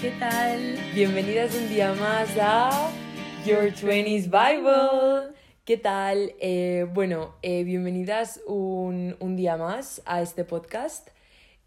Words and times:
¿qué 0.00 0.10
tal? 0.18 0.78
Bienvenidas 0.94 1.54
un 1.54 1.68
día 1.68 1.92
más 1.94 2.30
a 2.40 2.90
Your 3.44 3.72
20s 3.72 4.24
Bible. 4.24 5.34
¿Qué 5.64 5.76
tal? 5.76 6.32
Eh, 6.40 6.86
bueno, 6.92 7.34
eh, 7.42 7.62
bienvenidas 7.64 8.40
un, 8.46 9.16
un, 9.20 9.36
día 9.36 9.56
más 9.56 10.02
a 10.06 10.22
este 10.22 10.44
podcast. 10.44 11.08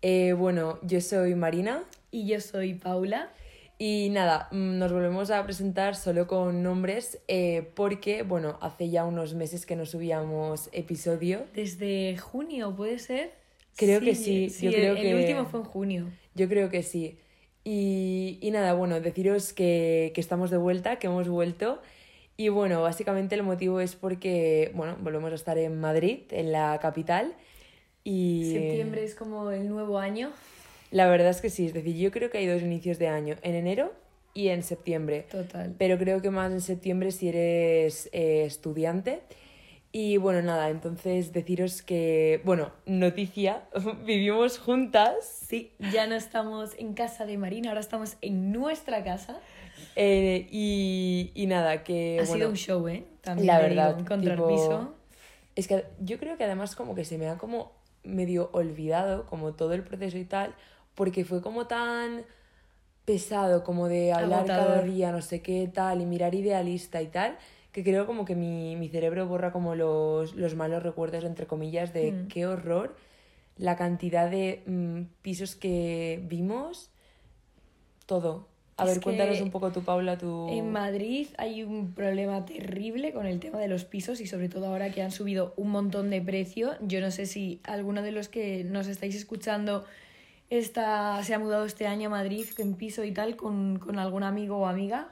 Eh, 0.01 0.33
bueno, 0.33 0.79
yo 0.81 0.99
soy 1.01 1.35
Marina. 1.35 1.83
Y 2.11 2.27
yo 2.27 2.41
soy 2.41 2.73
Paula. 2.73 3.31
Y 3.79 4.09
nada, 4.11 4.49
mm, 4.51 4.77
nos 4.77 4.91
volvemos 4.91 5.31
a 5.31 5.43
presentar 5.45 5.95
solo 5.95 6.27
con 6.27 6.61
nombres 6.61 7.19
porque, 7.75 8.23
bueno, 8.23 8.57
hace 8.61 8.89
ya 8.89 9.05
unos 9.05 9.33
meses 9.33 9.65
que 9.65 9.75
no 9.75 9.85
subíamos 9.85 10.69
episodio. 10.73 11.45
Desde 11.53 12.17
junio, 12.17 12.75
¿puede 12.75 12.99
ser? 12.99 13.31
Creo 13.75 13.99
que 14.01 14.15
sí. 14.15 14.49
yo 14.61 14.71
creo 14.71 14.95
el, 14.95 15.15
último 15.15 15.45
fue 15.45 15.61
en 15.61 15.65
junio. 15.65 16.09
Yo 16.35 16.47
creo 16.47 16.69
que 16.69 16.83
sí. 16.83 17.17
Y, 17.63 18.39
y 18.41 18.51
nada, 18.51 18.73
bueno, 18.73 18.99
deciros 18.99 19.53
que, 19.53 20.11
que, 20.13 20.21
estamos 20.21 20.51
de 20.51 20.57
vuelta, 20.57 20.97
que 20.97 21.07
hemos 21.07 21.29
vuelto. 21.29 21.81
Y 22.35 22.49
bueno, 22.49 22.81
básicamente 22.81 23.35
el 23.35 23.43
motivo 23.43 23.79
es 23.79 23.95
porque, 23.95 24.71
bueno, 24.73 24.97
volvemos 25.01 25.31
a 25.31 25.35
estar 25.35 25.57
en 25.57 25.79
Madrid, 25.79 26.21
en 26.31 26.51
la 26.51 26.77
capital. 26.81 27.35
Y... 28.03 28.51
Septiembre 28.51 29.03
es 29.03 29.15
como 29.15 29.51
el 29.51 29.69
nuevo 29.69 29.99
año. 29.99 30.31
La 30.91 31.07
verdad 31.07 31.29
es 31.29 31.41
que 31.41 31.49
sí, 31.49 31.67
es 31.67 31.73
decir, 31.73 31.95
yo 31.95 32.11
creo 32.11 32.29
que 32.29 32.39
hay 32.39 32.47
dos 32.47 32.61
inicios 32.61 32.99
de 32.99 33.07
año, 33.07 33.35
en 33.41 33.55
enero 33.55 33.93
y 34.33 34.49
en 34.49 34.63
septiembre. 34.63 35.25
Total. 35.31 35.73
Pero 35.77 35.97
creo 35.97 36.21
que 36.21 36.29
más 36.29 36.51
en 36.51 36.61
septiembre 36.61 37.11
si 37.11 37.29
eres 37.29 38.09
eh, 38.11 38.43
estudiante. 38.45 39.21
Y 39.95 40.17
bueno, 40.17 40.41
nada, 40.41 40.71
entonces 40.71 41.33
deciros 41.33 41.83
que, 41.83 42.41
bueno, 42.43 42.71
noticia, 42.87 43.61
vivimos 44.05 44.57
juntas. 44.57 45.45
Sí, 45.47 45.71
ya 45.93 46.07
no 46.07 46.15
estamos 46.15 46.71
en 46.79 46.95
casa 46.95 47.27
de 47.27 47.37
Marina, 47.37 47.69
ahora 47.69 47.81
estamos 47.81 48.17
en 48.21 48.51
nuestra 48.51 49.03
casa. 49.03 49.37
Eh, 49.95 50.47
y, 50.49 51.31
y, 51.35 51.45
nada, 51.45 51.83
que... 51.83 52.19
Ha 52.19 52.25
sido 52.25 52.49
un 52.49 52.55
show, 52.55 52.87
¿eh? 52.87 53.05
También 53.21 53.45
la 53.45 53.59
verdad. 53.59 53.99
Encontrar 53.99 54.37
tipo, 54.37 54.47
piso. 54.47 54.95
Es 55.55 55.67
que 55.67 55.85
yo 55.99 56.17
creo 56.17 56.37
que 56.37 56.43
además 56.43 56.75
como 56.75 56.95
que 56.95 57.05
se 57.05 57.19
me 57.19 57.29
ha 57.29 57.37
como 57.37 57.73
medio 58.03 58.49
olvidado 58.51 59.27
como 59.27 59.53
todo 59.53 59.73
el 59.73 59.83
proceso 59.83 60.17
y 60.17 60.25
tal, 60.25 60.55
porque 60.95 61.23
fue 61.23 61.43
como 61.43 61.67
tan 61.67 62.25
pesado 63.05 63.63
como 63.63 63.87
de 63.89 64.11
hablar 64.11 64.39
Agotador. 64.39 64.65
cada 64.65 64.81
día, 64.81 65.11
no 65.11 65.21
sé 65.21 65.43
qué 65.43 65.69
tal, 65.71 66.01
y 66.01 66.07
mirar 66.07 66.33
idealista 66.33 66.99
y 66.99 67.07
tal, 67.07 67.37
que 67.73 67.83
creo 67.83 68.05
como 68.05 68.23
que 68.23 68.35
mi, 68.35 68.75
mi 68.77 68.87
cerebro 68.87 69.27
borra 69.27 69.51
como 69.51 69.75
los, 69.75 70.35
los, 70.35 70.55
malos 70.55 70.81
recuerdos, 70.83 71.25
entre 71.25 71.47
comillas, 71.47 71.91
de 71.91 72.11
Mm. 72.11 72.27
qué 72.27 72.45
horror 72.45 72.95
la 73.57 73.75
cantidad 73.75 74.29
de 74.31 74.63
mm, 74.65 75.01
pisos 75.21 75.55
que 75.55 76.21
vimos, 76.23 76.89
todo. 78.05 78.47
A 78.77 78.85
Es 78.85 78.89
ver, 78.95 79.01
cuéntanos 79.01 79.41
un 79.41 79.51
poco 79.51 79.71
tú, 79.71 79.83
Paula, 79.83 80.17
tu... 80.17 80.47
En 80.49 80.71
Madrid 80.71 81.27
hay 81.37 81.63
un 81.63 81.93
problema 81.93 82.43
terrible 82.45 83.11
con 83.13 83.27
el 83.27 83.39
tema 83.39 83.59
de 83.59 83.67
los 83.67 83.85
pisos 83.85 84.19
y 84.21 84.25
sobre 84.27 84.49
todo 84.49 84.67
ahora 84.67 84.91
que 84.91 85.01
han 85.03 85.11
subido 85.11 85.53
un 85.57 85.69
montón 85.69 86.09
de 86.09 86.21
precio. 86.21 86.71
Yo 86.81 86.99
no 86.99 87.11
sé 87.11 87.27
si 87.27 87.59
alguno 87.63 88.01
de 88.01 88.11
los 88.11 88.29
que 88.29 88.63
nos 88.63 88.87
estáis 88.87 89.15
escuchando 89.15 89.85
está, 90.49 91.21
se 91.23 91.35
ha 91.35 91.39
mudado 91.39 91.65
este 91.65 91.85
año 91.85 92.07
a 92.07 92.11
Madrid 92.11 92.45
en 92.57 92.73
piso 92.73 93.03
y 93.03 93.11
tal 93.11 93.35
con, 93.35 93.77
con 93.77 93.99
algún 93.99 94.23
amigo 94.23 94.57
o 94.57 94.65
amiga, 94.65 95.07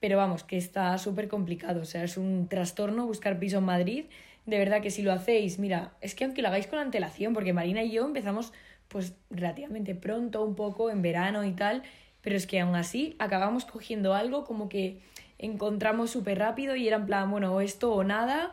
pero 0.00 0.16
vamos, 0.16 0.44
que 0.44 0.56
está 0.56 0.96
súper 0.98 1.28
complicado. 1.28 1.80
O 1.80 1.84
sea, 1.84 2.04
es 2.04 2.16
un 2.16 2.48
trastorno 2.48 3.06
buscar 3.06 3.38
piso 3.38 3.58
en 3.58 3.64
Madrid. 3.64 4.04
De 4.44 4.58
verdad 4.58 4.82
que 4.82 4.90
si 4.90 5.02
lo 5.02 5.12
hacéis, 5.12 5.58
mira, 5.58 5.92
es 6.00 6.14
que 6.14 6.24
aunque 6.24 6.42
lo 6.42 6.48
hagáis 6.48 6.66
con 6.66 6.78
antelación, 6.78 7.34
porque 7.34 7.52
Marina 7.52 7.82
y 7.82 7.90
yo 7.90 8.04
empezamos 8.04 8.52
pues 8.88 9.14
relativamente 9.30 9.94
pronto, 9.94 10.44
un 10.44 10.54
poco 10.54 10.90
en 10.90 11.02
verano 11.02 11.44
y 11.44 11.52
tal, 11.52 11.82
pero 12.20 12.36
es 12.36 12.46
que 12.46 12.60
aún 12.60 12.76
así 12.76 13.16
acabamos 13.18 13.64
cogiendo 13.64 14.14
algo 14.14 14.44
como 14.44 14.68
que 14.68 15.00
encontramos 15.38 16.10
súper 16.10 16.38
rápido 16.38 16.76
y 16.76 16.86
era 16.86 16.96
en 16.96 17.06
plan, 17.06 17.30
bueno, 17.30 17.60
esto 17.60 17.92
o 17.92 18.04
nada, 18.04 18.52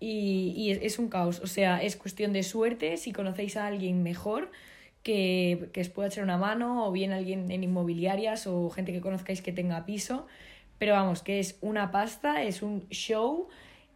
y, 0.00 0.52
y 0.56 0.72
es, 0.72 0.78
es, 0.82 0.98
un 0.98 1.08
caos. 1.08 1.40
O 1.40 1.46
sea, 1.46 1.82
es 1.82 1.96
cuestión 1.96 2.32
de 2.32 2.42
suerte 2.42 2.96
si 2.96 3.12
conocéis 3.12 3.56
a 3.56 3.66
alguien 3.66 4.02
mejor 4.02 4.50
que, 5.02 5.70
que 5.72 5.80
os 5.80 5.88
pueda 5.88 6.08
echar 6.08 6.24
una 6.24 6.38
mano, 6.38 6.86
o 6.86 6.92
bien 6.92 7.12
alguien 7.12 7.50
en 7.50 7.64
inmobiliarias 7.64 8.46
o 8.46 8.70
gente 8.70 8.92
que 8.92 9.00
conozcáis 9.00 9.42
que 9.42 9.52
tenga 9.52 9.84
piso. 9.86 10.26
Pero 10.82 10.94
vamos, 10.94 11.22
que 11.22 11.38
es 11.38 11.58
una 11.60 11.92
pasta, 11.92 12.42
es 12.42 12.60
un 12.60 12.88
show, 12.88 13.46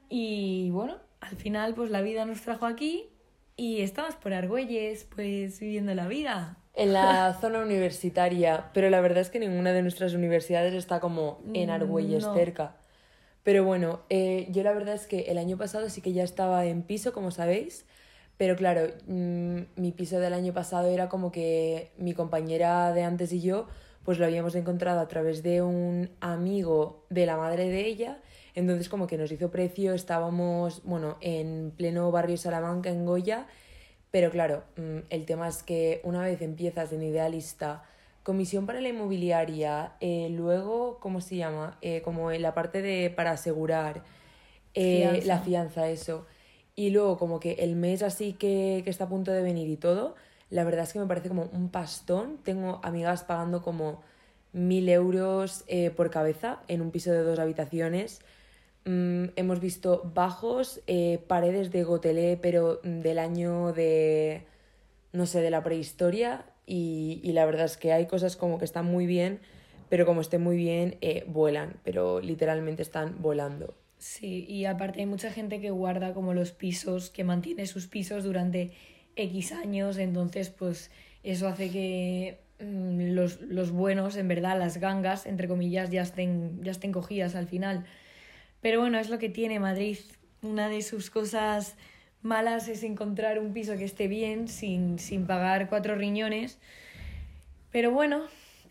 y 0.09 0.71
bueno, 0.71 0.95
al 1.21 1.35
final 1.35 1.75
pues 1.75 1.91
la 1.91 2.01
vida 2.01 2.25
nos 2.25 2.43
trajo 2.43 2.65
aquí 2.65 3.09
y 3.57 3.81
estamos 3.81 4.15
por 4.15 4.33
Argüelles, 4.33 5.03
pues 5.03 5.59
viviendo 5.59 5.97
la 5.97 6.07
vida. 6.07 6.59
En 6.75 6.93
la 6.93 7.37
zona 7.41 7.59
universitaria, 7.59 8.71
pero 8.73 8.89
la 8.89 9.01
verdad 9.01 9.23
es 9.23 9.31
que 9.31 9.41
ninguna 9.41 9.73
de 9.73 9.83
nuestras 9.83 10.15
universidades 10.15 10.75
está 10.75 11.01
como 11.01 11.41
en 11.55 11.71
Argüelles 11.71 12.23
No. 12.23 12.35
cerca. 12.35 12.77
Pero 13.43 13.65
bueno, 13.65 14.03
eh, 14.09 14.47
yo 14.53 14.63
la 14.63 14.73
verdad 14.73 14.95
es 14.95 15.09
que 15.09 15.23
el 15.23 15.39
año 15.39 15.57
pasado 15.57 15.91
sí 15.91 16.01
que 16.01 16.13
ya 16.13 16.23
estaba 16.23 16.67
en 16.67 16.83
piso, 16.83 17.13
como 17.13 17.33
sabéis, 17.33 17.85
pero 18.37 18.55
claro, 18.55 18.93
mm, 19.09 19.59
mi 19.75 19.91
piso 19.91 20.21
del 20.21 20.35
año 20.35 20.53
pasado 20.53 20.87
era 20.87 21.09
como 21.09 21.33
que 21.33 21.91
mi 21.99 22.15
compañera 22.15 22.93
de 22.93 23.03
antes 23.03 23.33
y 23.33 23.41
yo 23.41 23.67
pues 24.07 24.21
lo 24.21 24.25
habíamos 24.25 24.55
encontrado 24.55 25.01
a 25.01 25.09
través 25.09 25.43
de 25.43 25.63
un 25.63 26.11
amigo 26.21 27.05
de 27.11 27.27
la 27.27 27.37
madre 27.37 27.69
de 27.69 27.87
ella, 27.87 28.21
entonces 28.55 28.89
como 28.89 29.09
que 29.09 29.19
nos 29.19 29.33
hizo 29.33 29.51
precio, 29.51 29.95
estábamos, 29.95 30.85
bueno, 30.85 31.17
en 31.21 31.73
pleno 31.77 32.13
barrio 32.13 32.37
Salamanca, 32.37 32.89
en 32.89 33.05
Goya, 33.05 33.49
pero 34.13 34.31
claro, 34.31 34.63
mm, 34.77 34.99
el 35.11 35.25
tema 35.27 35.49
es 35.49 35.65
que 35.65 36.01
una 36.05 36.23
vez 36.23 36.41
empiezas 36.41 36.93
en 36.93 37.03
idealista, 37.03 37.83
comisión 38.23 38.65
para 38.65 38.81
la 38.81 38.91
inmobiliaria, 38.91 39.95
eh, 40.01 40.29
luego, 40.31 40.99
¿cómo 41.01 41.21
se 41.21 41.35
llama? 41.35 41.77
Eh, 41.83 42.01
como 42.03 42.31
en 42.31 42.43
la 42.43 42.55
parte 42.55 42.83
de 42.83 43.11
para 43.11 43.33
asegurar, 43.33 44.05
eh, 44.75 45.01
Fianza. 45.01 45.27
la 45.27 45.39
fianza, 45.41 45.89
eso. 45.89 46.27
Y 46.77 46.91
luego 46.91 47.19
como 47.19 47.41
que 47.41 47.55
el 47.55 47.75
mes 47.75 48.05
así 48.05 48.35
que, 48.35 48.83
que 48.85 48.91
está 48.91 49.05
a 49.05 49.09
punto 49.09 49.33
de 49.33 49.43
venir 49.43 49.69
y 49.69 49.77
todo, 49.77 50.15
la 50.51 50.65
verdad 50.65 50.85
es 50.85 50.93
que 50.93 50.99
me 50.99 51.07
parece 51.07 51.29
como 51.29 51.49
un 51.53 51.71
pastón. 51.71 52.39
Tengo 52.43 52.81
amigas 52.83 53.25
pagando 53.25 53.63
como 53.63 54.03
mil 54.53 54.89
euros 54.89 55.65
eh, 55.67 55.91
por 55.91 56.11
cabeza 56.11 56.61
en 56.69 56.81
un 56.81 56.91
piso 56.91 57.13
de 57.13 57.23
dos 57.23 57.39
habitaciones. 57.39 58.21
Mm, 58.85 59.27
hemos 59.37 59.61
visto 59.61 60.11
bajos, 60.15 60.81
eh, 60.87 61.19
paredes 61.27 61.73
de 61.73 61.83
gotelé, 61.83 62.39
pero 62.41 62.81
del 62.83 63.19
año 63.19 63.73
de, 63.73 64.47
no 65.13 65.27
sé, 65.27 65.41
de 65.41 65.51
la 65.51 65.63
prehistoria. 65.65 66.47
Y, 66.67 67.21
y 67.23 67.33
la 67.33 67.45
verdad 67.47 67.67
es 67.67 67.77
que 67.77 67.93
hay 67.93 68.07
cosas 68.07 68.37
como 68.37 68.59
que 68.59 68.65
están 68.65 68.87
muy 68.87 69.07
bien, 69.07 69.41
pero 69.89 70.07
como 70.07 70.21
estén 70.21 70.43
muy 70.43 70.57
bien, 70.57 70.97
eh, 71.01 71.25
vuelan, 71.29 71.77
pero 71.85 72.21
literalmente 72.21 72.83
están 72.83 73.21
volando. 73.21 73.75
Sí, 73.99 74.45
y 74.49 74.67
aparte 74.67 75.01
hay 75.01 75.07
mucha 75.07 75.31
gente 75.33 75.61
que 75.61 75.71
guarda 75.71 76.13
como 76.13 76.35
los 76.35 76.53
pisos, 76.53 77.11
que 77.11 77.25
mantiene 77.25 77.67
sus 77.67 77.87
pisos 77.87 78.25
durante 78.25 78.73
X 79.17 79.53
años, 79.53 79.99
entonces 79.99 80.51
pues 80.51 80.91
eso 81.23 81.49
hace 81.49 81.71
que 81.71 82.39
mm, 82.61 83.15
los, 83.15 83.41
los 83.41 83.71
buenos, 83.73 84.17
en 84.17 84.29
verdad, 84.29 84.59
las 84.59 84.79
gangas, 84.79 85.27
entre 85.27 85.49
comillas, 85.49 85.91
ya 85.91 86.03
estén, 86.03 86.63
ya 86.63 86.71
estén 86.71 86.93
cogidas 86.93 87.35
al 87.35 87.49
final. 87.49 87.85
Pero 88.61 88.81
bueno, 88.81 88.99
es 88.99 89.11
lo 89.11 89.19
que 89.19 89.29
tiene 89.29 89.59
Madrid. 89.59 89.99
Una 90.43 90.69
de 90.69 90.83
sus 90.83 91.11
cosas 91.11 91.77
malas 92.23 92.69
es 92.69 92.83
encontrar 92.83 93.39
un 93.39 93.53
piso 93.53 93.77
que 93.77 93.85
esté 93.85 94.09
bien 94.09 94.49
sin, 94.49 94.99
sin 94.99 95.27
pagar 95.27 95.69
cuatro 95.69 95.95
riñones. 95.95 96.59
Pero 97.71 97.91
bueno, 97.91 98.25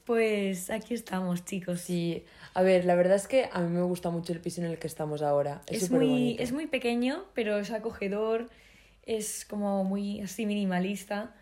pues 0.05 0.69
aquí 0.69 0.93
estamos, 0.93 1.45
chicos. 1.45 1.81
Sí, 1.81 2.23
a 2.53 2.61
ver, 2.61 2.85
la 2.85 2.95
verdad 2.95 3.15
es 3.15 3.27
que 3.27 3.49
a 3.51 3.61
mí 3.61 3.69
me 3.69 3.81
gusta 3.81 4.09
mucho 4.09 4.33
el 4.33 4.39
piso 4.39 4.61
en 4.61 4.67
el 4.67 4.77
que 4.77 4.87
estamos 4.87 5.21
ahora. 5.21 5.61
Es, 5.67 5.89
muy, 5.89 6.07
bonito. 6.07 6.43
es 6.43 6.51
muy 6.51 6.67
pequeño, 6.67 7.25
pero 7.33 7.57
es 7.57 7.71
acogedor, 7.71 8.49
es 9.05 9.45
como 9.45 9.83
muy 9.83 10.21
así 10.21 10.45
minimalista 10.45 11.35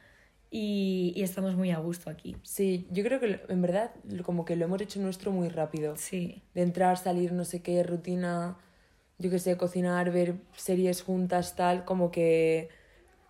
y, 0.51 1.13
y 1.15 1.24
estamos 1.24 1.56
muy 1.56 1.71
a 1.71 1.80
gusto 1.80 2.10
aquí. 2.10 2.36
Sí, 2.44 2.88
yo 2.92 3.04
creo 3.04 3.19
que 3.19 3.42
en 3.50 3.62
verdad 3.62 3.92
como 4.25 4.45
que 4.45 4.56
lo 4.56 4.65
hemos 4.65 4.81
hecho 4.81 5.00
nuestro 5.00 5.31
muy 5.31 5.50
rápido. 5.50 5.95
Sí, 5.95 6.42
De 6.54 6.62
entrar, 6.62 6.98
salir, 6.98 7.31
no 7.33 7.45
sé 7.45 7.62
qué, 7.62 7.81
rutina, 7.83 8.57
yo 9.18 9.30
qué 9.31 9.39
sé, 9.39 9.57
cocinar, 9.57 10.12
ver 10.12 10.36
series 10.56 11.01
juntas, 11.01 11.56
tal, 11.56 11.86
como 11.86 12.12
que, 12.12 12.69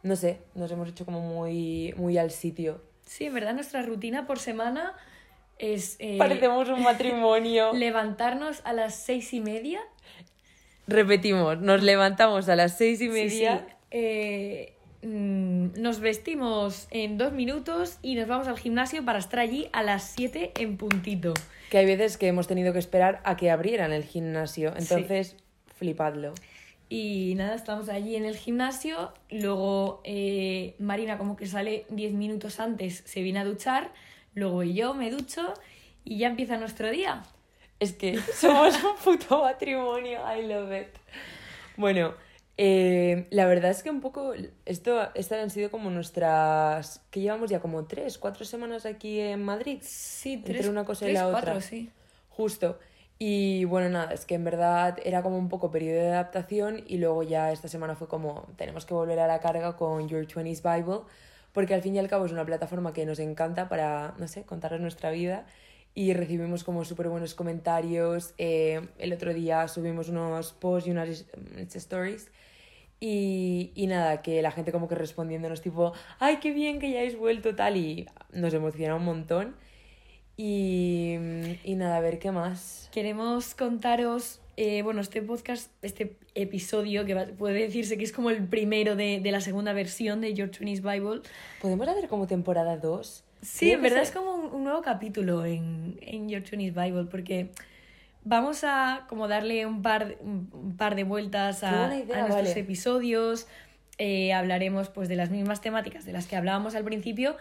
no 0.04 0.16
sé, 0.16 0.40
nos 0.56 0.72
hemos 0.72 0.90
hecho 0.90 1.06
como 1.06 1.22
muy, 1.22 1.94
muy 1.98 2.18
al 2.18 2.32
sitio. 2.32 2.82
sí, 3.06 3.26
en 3.26 3.34
verdad 3.34 3.54
nuestra 3.54 3.82
rutina 3.84 4.26
por 4.28 4.40
semana 4.40 4.94
es 5.60 5.96
eh, 6.00 6.18
Parecemos 6.18 6.68
un 6.70 6.84
matrimonio. 6.84 7.74
levantarnos 7.78 8.62
a 8.66 8.74
las 8.74 8.96
seis 8.96 9.34
y 9.34 9.40
media. 9.42 9.80
Repetimos, 10.88 11.60
nos 11.62 11.82
levantamos 11.82 12.50
a 12.50 12.56
las 12.56 12.78
seis 12.78 13.00
y 13.02 13.06
Sí, 13.06 13.12
media. 13.12 13.66
sí, 13.68 13.73
eh, 13.96 14.74
mm, 15.04 15.80
nos 15.80 16.00
vestimos 16.00 16.88
en 16.90 17.20
dos 17.20 17.32
minutos 17.32 18.00
y 18.02 18.16
nos 18.16 18.28
vamos 18.28 18.48
al 18.48 18.58
gimnasio 18.58 19.06
para 19.06 19.20
estar 19.20 19.40
allí 19.40 19.70
a 19.72 19.84
las 19.84 20.04
siete 20.04 20.52
en 20.58 20.78
puntito. 20.78 21.36
Que 21.70 21.78
hay 21.78 21.86
veces 21.86 22.18
que 22.18 22.28
hemos 22.28 22.48
tenido 22.48 22.74
que 22.74 22.80
esperar 22.80 23.22
a 23.24 23.38
que 23.38 23.52
abrieran 23.52 23.94
el 23.94 24.04
gimnasio. 24.04 24.74
Entonces, 24.76 25.36
flipadlo. 25.76 26.34
Y 26.90 27.36
nada, 27.36 27.54
estamos 27.54 27.88
allí 27.88 28.16
en 28.16 28.26
el 28.26 28.36
gimnasio. 28.36 29.14
Luego 29.30 30.02
eh, 30.04 30.76
Marina 30.80 31.20
como 31.20 31.36
que 31.36 31.46
sale 31.46 31.86
10 31.90 32.14
minutos 32.14 32.60
antes, 32.60 33.04
se 33.06 33.22
viene 33.22 33.40
a 33.40 33.46
duchar. 33.46 33.92
luego 34.34 34.64
yo 34.64 34.96
me 34.96 35.12
ducho 35.12 35.54
y 36.04 36.18
ya 36.18 36.28
empieza 36.28 36.58
nuestro 36.58 36.90
día. 36.90 37.24
Es 37.80 37.94
que 37.94 38.20
somos 38.36 38.76
un 38.84 38.96
puto 39.04 39.44
matrimonio, 39.44 40.20
I 40.36 40.48
love 40.48 40.72
it. 40.82 40.88
Bueno, 41.78 42.16
eh, 42.58 43.28
la 43.32 43.46
verdad 43.48 43.72
es 43.72 43.82
que 43.84 43.90
un 43.90 44.02
poco, 44.02 44.34
esto, 44.66 45.10
estas 45.16 45.40
han 45.42 45.50
sido 45.50 45.72
como 45.72 45.90
nuestras, 45.90 47.02
que 47.10 47.22
llevamos 47.22 47.50
ya 47.50 47.60
como 47.60 47.86
tres, 47.86 48.18
cuatro 48.18 48.46
semanas 48.46 48.86
aquí 48.86 49.20
en 49.20 49.44
Madrid. 49.44 49.80
Sí, 49.82 50.34
Entre 50.34 50.54
tres, 50.56 50.68
una 50.68 50.86
cosa 50.86 51.06
y 51.06 51.10
tres, 51.10 51.22
la 51.22 51.30
cuatro, 51.32 51.52
otra. 51.52 51.62
sí. 51.62 51.90
Justo. 52.30 52.80
Y 53.20 53.66
bueno, 53.66 53.90
nada, 53.90 54.14
es 54.14 54.26
que 54.26 54.36
en 54.36 54.44
verdad 54.44 54.98
era 55.04 55.22
como 55.24 55.38
un 55.38 55.48
poco 55.50 55.72
periodo 55.72 56.02
de 56.02 56.10
adaptación 56.10 56.84
y 56.88 56.98
luego 56.98 57.24
ya 57.24 57.52
esta 57.52 57.68
semana 57.68 57.96
fue 57.96 58.08
como 58.08 58.48
tenemos 58.58 58.86
que 58.86 58.94
volver 58.94 59.20
a 59.20 59.28
la 59.28 59.40
carga 59.40 59.78
con 59.78 60.08
Your 60.10 60.28
20s 60.28 60.62
Bible 60.62 61.02
porque 61.54 61.74
al 61.76 61.82
fin 61.82 61.96
y 61.96 62.00
al 62.00 62.08
cabo 62.10 62.26
es 62.26 62.32
una 62.32 62.46
plataforma 62.46 62.94
que 62.94 63.06
nos 63.06 63.20
encanta 63.20 63.70
para, 63.70 64.16
no 64.18 64.28
sé, 64.28 64.44
contarles 64.44 64.82
nuestra 64.82 65.12
vida 65.12 65.46
y 65.96 66.14
recibimos 66.14 66.64
como 66.64 66.86
súper 66.86 67.10
buenos 67.10 67.36
comentarios. 67.36 68.34
Eh, 68.38 68.82
el 68.98 69.14
otro 69.14 69.34
día 69.34 69.68
subimos 69.68 70.10
unos 70.10 70.54
posts 70.54 70.88
y 70.88 70.92
unas 70.92 71.10
is- 71.10 71.26
stories 71.76 72.32
y, 73.00 73.72
y 73.76 73.88
nada, 73.88 74.22
que 74.22 74.42
la 74.42 74.52
gente 74.52 74.72
como 74.72 74.88
que 74.88 74.96
respondiéndonos 74.96 75.62
tipo, 75.62 75.94
ay, 76.20 76.38
qué 76.38 76.52
bien 76.54 76.80
que 76.80 76.90
ya 76.92 77.00
hayáis 77.00 77.18
vuelto 77.18 77.54
tal 77.56 77.78
y 77.78 78.08
nos 78.32 78.54
emociona 78.54 78.96
un 78.96 79.06
montón. 79.06 79.56
Y, 80.36 81.16
y 81.64 81.76
nada, 81.76 81.98
a 81.98 82.00
ver 82.02 82.18
qué 82.18 82.32
más. 82.32 82.90
Queremos 82.92 83.54
contaros, 83.54 84.42
eh, 84.58 84.82
bueno, 84.82 85.00
este 85.02 85.22
podcast, 85.22 85.72
este 85.84 86.18
episodio, 86.34 87.06
que 87.06 87.14
va- 87.14 87.28
puede 87.38 87.60
decirse 87.60 87.98
que 88.00 88.04
es 88.04 88.12
como 88.12 88.32
el 88.32 88.44
primero 88.48 88.96
de, 88.96 89.20
de 89.22 89.32
la 89.32 89.42
segunda 89.42 89.74
versión 89.74 90.22
de 90.22 90.34
Your 90.34 90.50
20s 90.50 90.82
Bible. 90.82 91.22
¿Podemos 91.62 91.88
hacer 91.88 92.08
como 92.08 92.26
temporada 92.26 92.78
2? 92.78 93.24
Sí, 93.44 93.72
en 93.72 93.82
verdad 93.82 94.02
es 94.02 94.12
como 94.12 94.34
un, 94.36 94.54
un 94.54 94.64
nuevo 94.64 94.82
capítulo 94.82 95.46
en, 95.46 95.98
en 96.02 96.30
Your 96.30 96.44
20s 96.44 96.74
Bible, 96.74 97.06
porque 97.12 97.52
vamos 98.24 98.64
a 98.64 99.06
como 99.10 99.28
darle 99.28 99.66
un 99.66 99.82
par, 99.82 100.16
un, 100.22 100.76
par 100.78 100.96
de 100.96 101.04
vueltas 101.04 101.64
a, 101.64 101.96
idea, 101.96 102.18
a 102.18 102.20
nuestros 102.28 102.48
vale. 102.50 102.60
episodios. 102.60 103.48
eh, 103.98 104.34
hablaremos 104.34 104.90
pues 104.90 105.08
de 105.10 105.16
las 105.16 105.30
mismas 105.30 105.62
temáticas 105.62 106.06
de 106.06 106.14
las 106.14 106.26
que 106.26 106.36
hablábamos 106.36 106.74
al 106.76 106.84
principio, 106.84 107.36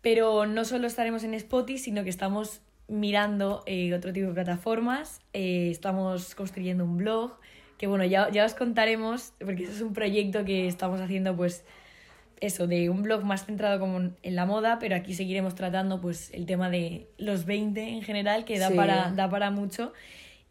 pero 0.00 0.46
no 0.46 0.64
solo 0.64 0.86
estaremos 0.86 1.22
en 1.22 1.34
Spotify, 1.34 1.78
sino 1.78 2.02
que 2.02 2.10
estamos 2.10 2.60
mirando 2.88 3.62
eh, 3.66 3.94
otro 3.94 4.12
tipo 4.12 4.28
de 4.28 4.34
plataformas, 4.34 5.20
eh, 5.32 5.68
estamos 5.70 6.34
construyendo 6.34 6.84
un 6.84 6.96
blog, 6.96 7.38
que 7.78 7.86
bueno, 7.86 8.04
ya, 8.04 8.30
ya 8.30 8.44
os 8.44 8.54
contaremos, 8.54 9.32
porque 9.38 9.64
eso 9.64 9.72
es 9.72 9.80
un 9.80 9.92
proyecto 9.92 10.44
que 10.44 10.66
estamos 10.66 11.00
haciendo 11.00 11.36
pues 11.36 11.64
eso, 12.42 12.66
de 12.66 12.90
un 12.90 13.02
blog 13.02 13.24
más 13.24 13.46
centrado 13.46 13.78
como 13.80 13.98
en 13.98 14.34
la 14.36 14.44
moda, 14.46 14.78
pero 14.80 14.96
aquí 14.96 15.14
seguiremos 15.14 15.54
tratando 15.54 16.00
pues 16.00 16.30
el 16.34 16.44
tema 16.44 16.68
de 16.68 17.08
los 17.16 17.46
20 17.46 17.88
en 17.88 18.02
general, 18.02 18.44
que 18.44 18.58
da, 18.58 18.68
Sí. 18.68 18.74
para, 18.74 19.12
da 19.12 19.30
para 19.30 19.50
mucho. 19.50 19.92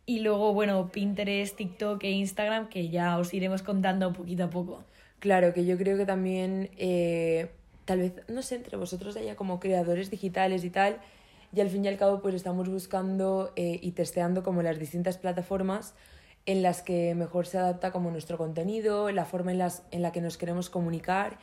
Y 0.05 0.21
luego, 0.21 0.53
bueno, 0.53 0.89
Pinterest, 0.91 1.55
TikTok 1.57 2.03
e 2.05 2.11
Instagram, 2.11 2.69
que 2.69 2.89
ya 2.89 3.17
os 3.17 3.33
iremos 3.33 3.61
contando 3.61 4.11
poquito 4.13 4.45
a 4.45 4.49
poco. 4.49 4.83
Claro, 5.19 5.53
que 5.53 5.65
yo 5.65 5.77
creo 5.77 5.97
que 5.97 6.05
también, 6.05 6.71
eh, 6.77 7.51
tal 7.85 7.99
vez, 7.99 8.13
no 8.29 8.41
sé, 8.41 8.55
entre 8.55 8.77
vosotros 8.77 9.15
haya 9.17 9.35
como 9.35 9.59
creadores 9.59 10.09
digitales 10.09 10.63
y 10.63 10.69
tal, 10.69 10.97
y 11.53 11.59
al 11.59 11.69
fin 11.69 11.83
y 11.83 11.89
al 11.89 11.97
cabo 11.97 12.21
pues 12.21 12.33
estamos 12.35 12.69
buscando 12.69 13.51
eh, 13.57 13.79
y 13.81 13.91
testeando 13.91 14.43
como 14.43 14.61
las 14.63 14.79
distintas 14.79 15.17
plataformas 15.17 15.93
en 16.45 16.63
las 16.63 16.81
que 16.81 17.13
mejor 17.15 17.45
se 17.45 17.57
adapta 17.57 17.91
como 17.91 18.09
nuestro 18.09 18.37
contenido, 18.37 19.11
la 19.11 19.25
forma 19.25 19.51
en, 19.51 19.57
las, 19.59 19.83
en 19.91 20.01
la 20.01 20.11
que 20.13 20.21
nos 20.21 20.37
queremos 20.37 20.69
comunicar 20.69 21.37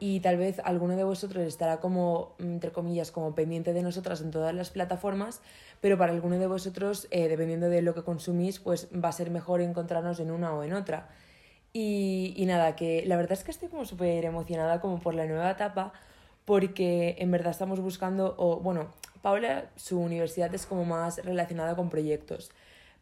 y 0.00 0.20
tal 0.20 0.36
vez 0.36 0.60
alguno 0.64 0.96
de 0.96 1.04
vosotros 1.04 1.44
estará 1.44 1.78
como, 1.80 2.34
entre 2.38 2.72
comillas, 2.72 3.10
como 3.10 3.34
pendiente 3.34 3.72
de 3.72 3.82
nosotras 3.82 4.20
en 4.20 4.30
todas 4.30 4.54
las 4.54 4.70
plataformas, 4.70 5.40
pero 5.80 5.98
para 5.98 6.12
alguno 6.12 6.38
de 6.38 6.46
vosotros, 6.46 7.08
eh, 7.10 7.28
dependiendo 7.28 7.68
de 7.68 7.82
lo 7.82 7.94
que 7.94 8.02
consumís, 8.02 8.58
pues 8.58 8.88
va 8.92 9.08
a 9.08 9.12
ser 9.12 9.30
mejor 9.30 9.60
encontrarnos 9.60 10.20
en 10.20 10.30
una 10.30 10.52
o 10.54 10.62
en 10.62 10.72
otra. 10.72 11.08
Y, 11.72 12.34
y 12.36 12.46
nada, 12.46 12.76
que 12.76 13.04
la 13.06 13.16
verdad 13.16 13.32
es 13.32 13.44
que 13.44 13.50
estoy 13.50 13.68
como 13.68 13.84
súper 13.84 14.24
emocionada 14.24 14.80
como 14.80 15.00
por 15.00 15.14
la 15.14 15.26
nueva 15.26 15.50
etapa 15.50 15.92
porque 16.48 17.16
en 17.18 17.30
verdad 17.30 17.50
estamos 17.50 17.78
buscando, 17.78 18.34
o 18.38 18.56
bueno, 18.60 18.86
Paula, 19.20 19.68
su 19.76 20.00
universidad 20.00 20.54
es 20.54 20.64
como 20.64 20.86
más 20.86 21.22
relacionada 21.22 21.76
con 21.76 21.90
proyectos, 21.90 22.50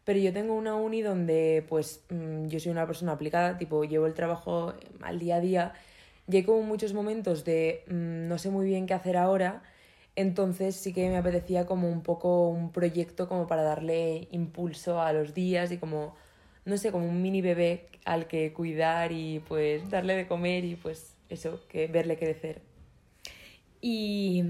pero 0.03 0.19
yo 0.19 0.33
tengo 0.33 0.53
una 0.53 0.75
uni 0.75 1.01
donde 1.01 1.65
pues 1.69 2.01
mm, 2.09 2.47
yo 2.47 2.59
soy 2.59 2.73
una 2.73 2.85
persona 2.85 3.13
aplicada, 3.13 3.57
tipo 3.57 3.85
llevo 3.85 4.05
el 4.05 4.13
trabajo 4.13 4.73
al 5.01 5.19
día 5.19 5.37
a 5.37 5.39
día 5.39 5.73
y 6.27 6.37
hay 6.37 6.43
como 6.43 6.61
muchos 6.63 6.93
momentos 6.93 7.45
de 7.45 7.83
mm, 7.87 8.27
no 8.27 8.37
sé 8.37 8.49
muy 8.49 8.67
bien 8.67 8.85
qué 8.85 8.93
hacer 8.93 9.17
ahora, 9.17 9.63
entonces 10.15 10.75
sí 10.75 10.93
que 10.93 11.09
me 11.09 11.17
apetecía 11.17 11.65
como 11.65 11.89
un 11.89 12.01
poco 12.01 12.49
un 12.49 12.71
proyecto 12.71 13.27
como 13.27 13.47
para 13.47 13.63
darle 13.63 14.27
impulso 14.31 15.01
a 15.01 15.13
los 15.13 15.33
días 15.33 15.71
y 15.71 15.77
como 15.77 16.15
no 16.67 16.77
sé, 16.77 16.91
como 16.91 17.07
un 17.07 17.21
mini 17.21 17.41
bebé 17.41 17.87
al 18.03 18.27
que 18.27 18.51
cuidar 18.51 19.13
y 19.13 19.39
pues 19.47 19.89
darle 19.89 20.15
de 20.15 20.27
comer 20.27 20.65
y 20.65 20.75
pues 20.75 21.15
eso, 21.29 21.61
que 21.69 21.87
verle 21.87 22.17
crecer. 22.17 22.61
Y, 23.79 24.43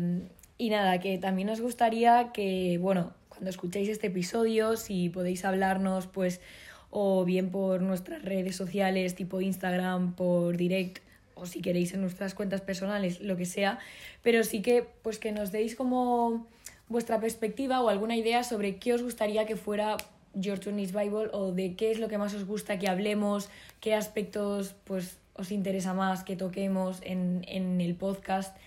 y 0.58 0.70
nada, 0.72 1.00
que 1.00 1.20
también 1.20 1.48
nos 1.48 1.62
gustaría 1.62 2.32
que, 2.34 2.80
bueno, 2.82 3.14
cuando 3.30 3.52
escuchéis 3.52 3.88
este 3.90 4.08
episodio, 4.08 4.78
si 4.78 5.10
podéis 5.10 5.46
hablarnos, 5.46 6.08
pues, 6.08 6.42
o 6.90 7.24
bien 7.24 7.52
por 7.52 7.84
nuestras 7.84 8.24
redes 8.24 8.56
sociales, 8.56 9.14
tipo 9.14 9.40
Instagram, 9.40 10.16
por 10.16 10.58
direct, 10.58 11.04
o 11.40 11.46
si 11.46 11.62
queréis 11.62 11.94
en 11.94 12.02
nuestras 12.02 12.34
cuentas 12.34 12.62
personales, 12.62 13.22
lo 13.22 13.38
que 13.38 13.46
sea, 13.46 13.80
pero 14.24 14.44
sí 14.44 14.62
que, 14.62 14.86
pues, 15.02 15.20
que 15.20 15.32
nos 15.32 15.52
deis 15.52 15.76
como 15.76 16.48
vuestra 16.90 17.20
perspectiva 17.20 17.82
o 17.82 17.90
alguna 17.90 18.16
idea 18.16 18.44
sobre 18.44 18.78
qué 18.78 18.94
os 18.94 19.04
gustaría 19.04 19.46
que 19.46 19.56
fuera 19.56 19.98
Your 20.34 20.60
Tony's 20.60 20.94
Bible 20.94 21.30
o 21.34 21.52
de 21.52 21.76
qué 21.76 21.92
es 21.92 22.00
lo 22.00 22.08
que 22.08 22.18
más 22.18 22.34
os 22.34 22.46
gusta 22.46 22.80
que 22.80 22.88
hablemos, 22.88 23.50
qué 23.80 23.94
aspectos, 23.94 24.76
pues, 24.84 25.18
os 25.34 25.52
interesa 25.52 25.94
más 25.94 26.24
que 26.24 26.36
toquemos 26.36 27.00
en, 27.04 27.44
en 27.48 27.80
el 27.82 27.96
podcast. 27.96 28.58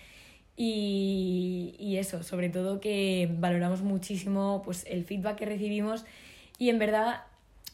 Y, 0.57 1.75
y 1.79 1.97
eso, 1.97 2.23
sobre 2.23 2.49
todo 2.49 2.79
que 2.79 3.29
valoramos 3.39 3.81
muchísimo 3.81 4.61
pues, 4.63 4.85
el 4.87 5.05
feedback 5.05 5.37
que 5.37 5.45
recibimos 5.45 6.05
y 6.59 6.69
en 6.69 6.77
verdad 6.77 7.23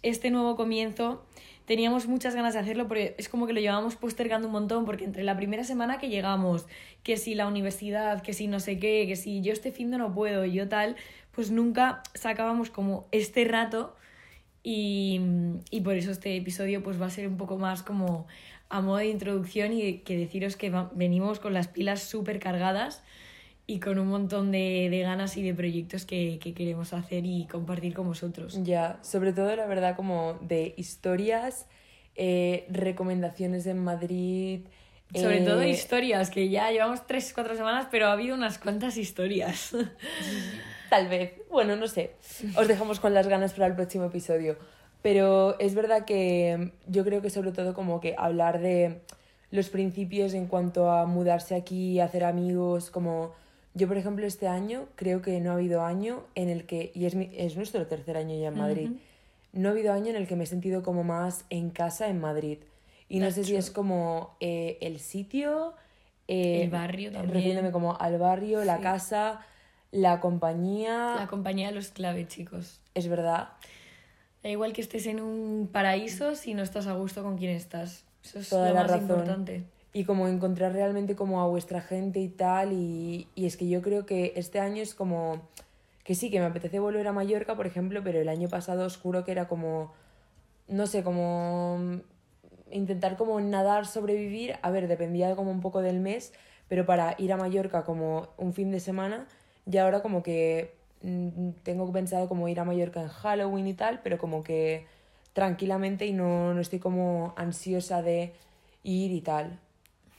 este 0.03 0.29
nuevo 0.29 0.55
comienzo 0.55 1.25
teníamos 1.67 2.07
muchas 2.07 2.33
ganas 2.33 2.53
de 2.53 2.61
hacerlo 2.61 2.87
porque 2.87 3.13
es 3.17 3.27
como 3.27 3.45
que 3.45 3.51
lo 3.51 3.59
llevamos 3.59 3.97
postergando 3.97 4.47
un 4.47 4.53
montón 4.53 4.85
porque 4.85 5.03
entre 5.03 5.23
la 5.25 5.35
primera 5.35 5.65
semana 5.65 5.99
que 5.99 6.07
llegamos, 6.07 6.65
que 7.03 7.17
si 7.17 7.35
la 7.35 7.45
universidad, 7.45 8.21
que 8.21 8.31
si 8.31 8.47
no 8.47 8.61
sé 8.61 8.79
qué, 8.79 9.03
que 9.05 9.17
si 9.17 9.41
yo 9.41 9.51
este 9.51 9.73
fin 9.73 9.91
de 9.91 9.97
no 9.97 10.13
puedo 10.13 10.45
yo 10.45 10.69
tal, 10.69 10.95
pues 11.33 11.51
nunca 11.51 12.01
sacábamos 12.13 12.69
como 12.69 13.09
este 13.11 13.43
rato 13.43 13.97
y, 14.63 15.19
y 15.69 15.81
por 15.81 15.95
eso 15.95 16.11
este 16.11 16.37
episodio 16.37 16.81
pues 16.81 16.99
va 17.01 17.07
a 17.07 17.09
ser 17.09 17.27
un 17.27 17.35
poco 17.35 17.57
más 17.57 17.83
como 17.83 18.27
a 18.69 18.79
modo 18.79 18.97
de 18.97 19.09
introducción 19.09 19.73
y 19.73 19.99
que 19.99 20.17
deciros 20.17 20.55
que 20.55 20.73
venimos 20.93 21.39
con 21.39 21.53
las 21.53 21.67
pilas 21.67 22.01
súper 22.01 22.39
cargadas 22.39 23.03
y 23.69 23.81
con 23.81 23.99
un 23.99 24.07
montón 24.07 24.51
de, 24.51 24.87
de 24.89 25.01
ganas 25.01 25.35
y 25.35 25.43
de 25.43 25.53
proyectos 25.53 26.05
que, 26.05 26.39
que 26.41 26.53
queremos 26.53 26.93
hacer 26.93 27.25
y 27.25 27.45
compartir 27.51 27.93
con 27.93 28.07
vosotros. 28.07 28.57
Ya, 28.63 28.97
sobre 29.01 29.33
todo 29.33 29.53
la 29.57 29.65
verdad 29.65 29.97
como 29.97 30.39
de 30.41 30.73
historias, 30.77 31.67
eh, 32.15 32.65
recomendaciones 32.69 33.67
en 33.67 33.83
Madrid. 33.83 34.61
Sobre 35.13 35.41
todo 35.41 35.61
eh, 35.61 35.69
historias, 35.69 36.29
que 36.29 36.47
ya 36.49 36.71
llevamos 36.71 37.05
3-4 37.05 37.57
semanas, 37.57 37.87
pero 37.91 38.07
ha 38.07 38.13
habido 38.13 38.35
unas 38.35 38.57
cuantas 38.57 38.95
historias. 38.95 39.75
Tal 40.89 41.09
vez, 41.09 41.33
bueno, 41.49 41.75
no 41.75 41.87
sé. 41.87 42.13
Os 42.55 42.69
dejamos 42.69 43.01
con 43.01 43.13
las 43.13 43.27
ganas 43.27 43.51
para 43.51 43.67
el 43.67 43.75
próximo 43.75 44.05
episodio. 44.05 44.57
Pero 45.01 45.59
es 45.59 45.75
verdad 45.75 46.05
que 46.05 46.71
yo 46.87 47.03
creo 47.03 47.21
que 47.21 47.29
sobre 47.29 47.51
todo 47.51 47.73
como 47.73 47.99
que 47.99 48.15
hablar 48.17 48.59
de 48.59 49.01
los 49.51 49.69
principios 49.69 50.33
en 50.33 50.47
cuanto 50.47 50.89
a 50.89 51.05
mudarse 51.05 51.55
aquí, 51.55 51.99
hacer 51.99 52.23
amigos, 52.23 52.89
como 52.89 53.33
yo 53.77 53.87
por 53.87 53.97
ejemplo 53.97 54.25
este 54.25 54.47
año 54.47 54.87
creo 54.95 55.21
que 55.21 55.39
no 55.39 55.51
ha 55.51 55.53
habido 55.55 55.83
año 55.83 56.23
en 56.35 56.49
el 56.49 56.65
que, 56.65 56.91
y 56.93 57.05
es, 57.05 57.15
mi- 57.15 57.29
es 57.33 57.55
nuestro 57.55 57.85
tercer 57.87 58.17
año 58.17 58.35
ya 58.39 58.47
en 58.49 58.57
Madrid, 58.57 58.89
no 59.53 59.69
ha 59.69 59.71
habido 59.71 59.93
año 59.93 60.07
en 60.09 60.15
el 60.15 60.27
que 60.27 60.35
me 60.35 60.43
he 60.43 60.47
sentido 60.47 60.83
como 60.83 61.03
más 61.03 61.45
en 61.49 61.69
casa 61.69 62.07
en 62.09 62.19
Madrid. 62.19 62.59
Y 63.09 63.19
no 63.19 63.31
sé 63.31 63.43
si 63.45 63.55
es 63.55 63.71
como 63.71 64.35
eh, 64.41 64.77
el 64.81 64.99
sitio, 64.99 65.73
eh, 66.27 66.63
El 66.63 66.69
barrio 66.69 67.11
también. 67.11 67.33
refiriéndome 67.33 67.71
como 67.71 67.97
al 67.97 68.17
barrio, 68.19 68.65
la 68.65 68.79
casa, 68.81 69.45
la 69.91 70.19
compañía. 70.19 71.15
La 71.15 71.27
compañía 71.27 71.67
de 71.69 71.75
los 71.75 71.87
clave, 71.89 72.27
chicos. 72.27 72.81
Es 72.93 73.07
verdad. 73.07 73.49
Da 74.43 74.49
igual 74.49 74.73
que 74.73 74.81
estés 74.81 75.05
en 75.07 75.21
un 75.21 75.69
paraíso 75.71 76.35
si 76.35 76.53
no 76.53 76.63
estás 76.63 76.85
a 76.87 76.93
gusto 76.93 77.23
con 77.23 77.37
quien 77.37 77.51
estás. 77.51 78.03
Eso 78.23 78.39
es 78.39 78.49
Toda 78.49 78.67
lo 78.69 78.73
la 78.75 78.81
más 78.81 78.91
razón. 78.91 79.01
importante. 79.09 79.63
Y 79.97 80.05
como 80.05 80.27
encontrar 80.27 80.73
realmente 80.73 81.15
como 81.15 81.41
a 81.41 81.47
vuestra 81.47 81.81
gente 81.81 82.19
y 82.19 82.27
tal. 82.27 82.71
Y, 82.71 83.27
y 83.33 83.47
es 83.47 83.57
que 83.57 83.67
yo 83.67 83.81
creo 83.81 84.05
que 84.05 84.33
este 84.35 84.59
año 84.59 84.83
es 84.83 84.93
como... 84.93 85.41
Que 86.03 86.13
sí, 86.13 86.29
que 86.29 86.39
me 86.39 86.45
apetece 86.45 86.77
volver 86.77 87.07
a 87.07 87.13
Mallorca, 87.13 87.55
por 87.55 87.65
ejemplo, 87.65 88.01
pero 88.03 88.19
el 88.19 88.29
año 88.29 88.47
pasado 88.47 88.85
os 88.85 88.95
juro 88.95 89.25
que 89.25 89.31
era 89.31 89.47
como... 89.47 89.91
No 90.67 90.85
sé, 90.85 91.01
como... 91.01 91.99
Intentar 92.69 93.17
como 93.17 93.41
nadar, 93.41 93.87
sobrevivir. 93.87 94.59
A 94.61 94.69
ver, 94.69 94.87
dependía 94.87 95.35
como 95.35 95.49
un 95.49 95.61
poco 95.61 95.81
del 95.81 95.99
mes, 95.99 96.31
pero 96.67 96.85
para 96.85 97.15
ir 97.17 97.33
a 97.33 97.37
Mallorca 97.37 97.83
como 97.83 98.27
un 98.37 98.53
fin 98.53 98.69
de 98.69 98.79
semana, 98.79 99.25
Y 99.65 99.77
ahora 99.77 100.03
como 100.03 100.21
que 100.21 100.75
mm, 101.01 101.49
tengo 101.63 101.91
pensado 101.91 102.29
como 102.29 102.47
ir 102.49 102.59
a 102.59 102.65
Mallorca 102.65 103.01
en 103.01 103.07
Halloween 103.07 103.65
y 103.65 103.73
tal, 103.73 104.01
pero 104.03 104.19
como 104.19 104.43
que 104.43 104.85
tranquilamente 105.33 106.05
y 106.05 106.13
no, 106.13 106.53
no 106.53 106.61
estoy 106.61 106.77
como 106.77 107.33
ansiosa 107.35 108.03
de 108.03 108.33
ir 108.83 109.11
y 109.11 109.21
tal. 109.21 109.59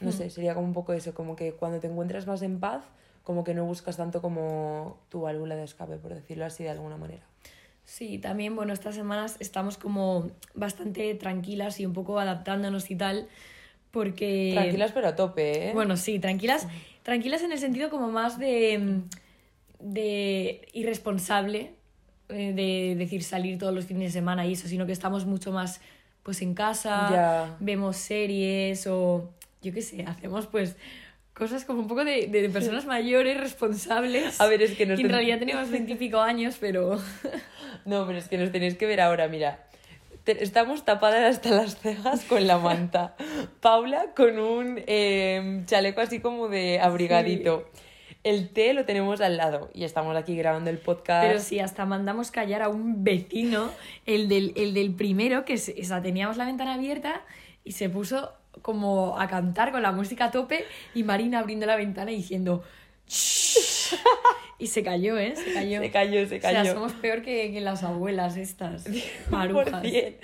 No 0.00 0.12
sé, 0.12 0.30
sería 0.30 0.54
como 0.54 0.66
un 0.66 0.74
poco 0.74 0.92
eso, 0.92 1.12
como 1.12 1.34
que 1.34 1.52
cuando 1.52 1.80
te 1.80 1.88
encuentras 1.88 2.26
más 2.26 2.42
en 2.42 2.60
paz, 2.60 2.84
como 3.24 3.44
que 3.44 3.52
no 3.52 3.64
buscas 3.64 3.96
tanto 3.96 4.22
como 4.22 4.96
tu 5.08 5.22
válvula 5.22 5.56
de 5.56 5.64
escape, 5.64 5.96
por 5.96 6.14
decirlo 6.14 6.44
así 6.44 6.62
de 6.64 6.70
alguna 6.70 6.96
manera. 6.96 7.22
Sí, 7.84 8.18
también, 8.18 8.54
bueno, 8.54 8.72
estas 8.72 8.94
semanas 8.94 9.36
estamos 9.40 9.76
como 9.78 10.30
bastante 10.54 11.14
tranquilas 11.14 11.80
y 11.80 11.86
un 11.86 11.94
poco 11.94 12.18
adaptándonos 12.18 12.90
y 12.90 12.96
tal, 12.96 13.28
porque... 13.90 14.52
Tranquilas 14.54 14.92
pero 14.92 15.08
a 15.08 15.16
tope, 15.16 15.70
¿eh? 15.70 15.72
Bueno, 15.72 15.96
sí, 15.96 16.18
tranquilas, 16.18 16.68
tranquilas 17.02 17.42
en 17.42 17.52
el 17.52 17.58
sentido 17.58 17.90
como 17.90 18.08
más 18.08 18.38
de, 18.38 19.00
de 19.80 20.68
irresponsable, 20.74 21.72
eh, 22.28 22.52
de 22.52 22.94
decir 22.96 23.22
salir 23.24 23.58
todos 23.58 23.74
los 23.74 23.86
fines 23.86 24.12
de 24.12 24.20
semana 24.20 24.46
y 24.46 24.52
eso, 24.52 24.68
sino 24.68 24.84
que 24.86 24.92
estamos 24.92 25.24
mucho 25.24 25.50
más 25.50 25.80
pues 26.22 26.42
en 26.42 26.52
casa, 26.52 27.56
vemos 27.58 27.96
series 27.96 28.86
o 28.86 29.30
yo 29.62 29.72
qué 29.72 29.82
sé, 29.82 30.04
hacemos 30.06 30.46
pues 30.46 30.76
cosas 31.34 31.64
como 31.64 31.80
un 31.80 31.86
poco 31.88 32.04
de, 32.04 32.26
de 32.26 32.48
personas 32.50 32.84
mayores, 32.86 33.38
responsables. 33.38 34.40
A 34.40 34.46
ver, 34.46 34.60
es 34.62 34.72
que 34.76 34.86
nos 34.86 34.96
que 34.96 35.02
en 35.02 35.08
ten- 35.08 35.14
realidad 35.16 35.38
tenemos 35.38 35.70
veintipico 35.70 36.20
años, 36.20 36.56
pero... 36.60 37.00
No, 37.84 38.06
pero 38.06 38.18
es 38.18 38.28
que 38.28 38.36
nos 38.38 38.50
tenéis 38.50 38.76
que 38.76 38.86
ver 38.86 39.00
ahora, 39.00 39.28
mira. 39.28 39.64
Te- 40.24 40.42
estamos 40.42 40.84
tapadas 40.84 41.36
hasta 41.36 41.50
las 41.50 41.78
cejas 41.78 42.24
con 42.24 42.46
la 42.46 42.58
manta. 42.58 43.14
Paula 43.60 44.06
con 44.16 44.38
un 44.38 44.82
eh, 44.86 45.62
chaleco 45.66 46.00
así 46.00 46.20
como 46.20 46.48
de 46.48 46.80
abrigadito. 46.80 47.70
El 48.24 48.50
té 48.50 48.74
lo 48.74 48.84
tenemos 48.84 49.20
al 49.20 49.36
lado 49.36 49.70
y 49.72 49.84
estamos 49.84 50.16
aquí 50.16 50.36
grabando 50.36 50.70
el 50.70 50.78
podcast. 50.78 51.26
Pero 51.26 51.38
sí, 51.38 51.60
hasta 51.60 51.86
mandamos 51.86 52.30
callar 52.32 52.62
a 52.62 52.68
un 52.68 53.04
vecino, 53.04 53.70
el 54.06 54.28
del, 54.28 54.52
el 54.56 54.74
del 54.74 54.92
primero, 54.94 55.44
que 55.44 55.56
se, 55.56 55.80
o 55.80 55.84
sea, 55.84 56.02
teníamos 56.02 56.36
la 56.36 56.44
ventana 56.44 56.74
abierta 56.74 57.22
y 57.64 57.72
se 57.72 57.88
puso 57.88 58.32
como 58.62 59.18
a 59.18 59.28
cantar 59.28 59.72
con 59.72 59.82
la 59.82 59.92
música 59.92 60.26
a 60.26 60.30
tope 60.30 60.64
y 60.94 61.02
Marina 61.04 61.38
abriendo 61.40 61.66
la 61.66 61.76
ventana 61.76 62.12
y 62.12 62.16
diciendo... 62.16 62.62
"Shh". 63.08 63.94
Y 64.60 64.66
se 64.66 64.82
cayó, 64.82 65.16
¿eh? 65.18 65.34
Se 65.36 65.52
cayó. 65.54 65.80
Se 65.80 65.90
cayó, 65.92 66.28
se 66.28 66.38
O 66.38 66.40
sea, 66.40 66.52
cayó. 66.52 66.72
somos 66.74 66.92
peor 66.94 67.22
que, 67.22 67.52
que 67.52 67.60
las 67.60 67.84
abuelas 67.84 68.36
estas. 68.36 68.86
Marujas. 69.30 69.84
100%. 69.84 70.16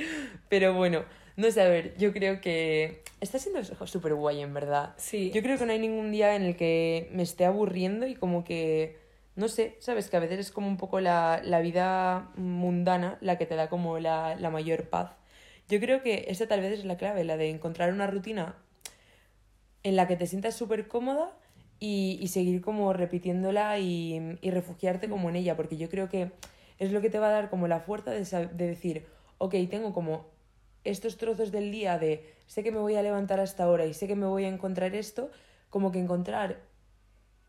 Pero 0.49 0.75
bueno, 0.75 1.05
no 1.37 1.51
sé, 1.53 1.61
a 1.63 1.69
ver, 1.69 1.97
yo 1.99 2.13
creo 2.13 2.41
que 2.41 3.03
está 3.21 3.39
siendo 3.39 3.63
súper 3.87 4.15
guay, 4.15 4.41
en 4.43 4.53
verdad. 4.53 4.95
Sí. 4.97 5.31
Yo 5.33 5.41
creo 5.41 5.57
que 5.57 5.67
no 5.67 5.73
hay 5.73 5.79
ningún 5.79 6.11
día 6.11 6.35
en 6.35 6.43
el 6.43 6.57
que 6.57 7.09
me 7.13 7.23
esté 7.23 7.45
aburriendo 7.45 8.07
y 8.09 8.17
como 8.17 8.43
que, 8.45 8.99
no 9.37 9.47
sé, 9.49 9.77
sabes 9.79 10.11
que 10.11 10.17
a 10.17 10.21
veces 10.21 10.41
es 10.41 10.51
como 10.51 10.67
un 10.67 10.79
poco 10.79 10.99
la, 11.01 11.41
la 11.45 11.61
vida 11.61 12.31
mundana 12.37 13.19
la 13.21 13.39
que 13.39 13.47
te 13.47 13.55
da 13.55 13.69
como 13.69 14.01
la, 14.01 14.35
la 14.35 14.51
mayor 14.51 14.89
paz. 14.89 15.13
Yo 15.69 15.81
creo 15.81 16.03
que 16.03 16.27
esa 16.29 16.47
tal 16.47 16.61
vez 16.61 16.79
es 16.79 16.85
la 16.85 16.97
clave, 16.97 17.25
la 17.25 17.37
de 17.37 17.51
encontrar 17.51 17.93
una 17.93 18.07
rutina 18.07 18.57
en 19.83 19.97
la 19.97 20.07
que 20.07 20.17
te 20.17 20.27
sientas 20.27 20.55
súper 20.55 20.89
cómoda 20.89 21.33
y, 21.81 22.19
y 22.21 22.29
seguir 22.29 22.61
como 22.61 22.93
repitiéndola 22.93 23.79
y, 23.79 24.39
y 24.41 24.51
refugiarte 24.51 25.09
como 25.09 25.29
en 25.31 25.37
ella, 25.37 25.57
porque 25.57 25.77
yo 25.77 25.89
creo 25.89 26.09
que 26.09 26.33
es 26.79 26.93
lo 26.93 27.01
que 27.01 27.11
te 27.11 27.19
va 27.19 27.29
a 27.29 27.33
dar 27.33 27.51
como 27.51 27.69
la 27.69 27.81
fuerza 27.81 28.11
de, 28.11 28.25
de 28.25 28.67
decir, 28.67 29.07
ok, 29.39 29.55
tengo 29.71 29.93
como 29.93 30.27
estos 30.85 31.17
trozos 31.17 31.51
del 31.51 31.71
día 31.71 31.99
de 31.99 32.35
sé 32.47 32.63
que 32.63 32.71
me 32.71 32.79
voy 32.79 32.95
a 32.97 33.03
levantar 33.03 33.41
a 33.41 33.45
esta 33.45 33.69
hora 33.69 33.87
y 33.87 33.95
sé 33.95 34.07
que 34.07 34.17
me 34.17 34.27
voy 34.27 34.45
a 34.45 34.49
encontrar 34.49 34.95
esto, 34.95 35.31
como 35.71 35.93
que 35.93 35.99
encontrar 35.99 36.61